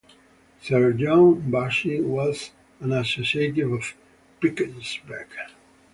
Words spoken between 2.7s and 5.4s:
an associate of Pynchbek.